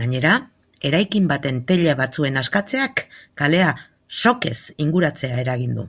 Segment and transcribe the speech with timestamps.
[0.00, 0.32] Gainera,
[0.88, 3.02] eraikin baten teila batzuen askatzeak
[3.44, 3.72] kalea
[4.20, 4.56] sokez
[4.88, 5.88] inguratzea eragin du.